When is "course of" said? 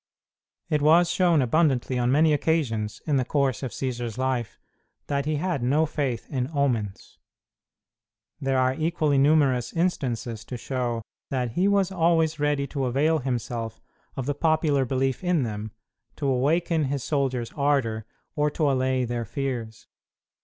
3.23-3.69